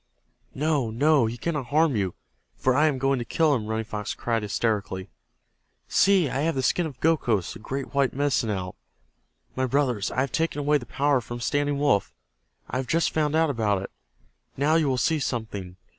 [0.55, 0.89] "No!
[0.89, 1.27] No!
[1.27, 2.15] He cannot harm you,
[2.57, 5.11] for I am going to kill him!" Running Fox cried, hysterically.
[5.87, 8.73] "See, I have the skin of Gokhos, the great white Medicine Owl.
[9.55, 12.15] My brothers, I have taken away the power from Standing Wolf.
[12.67, 13.91] I have just found out about it.
[14.57, 15.75] Now you will see something.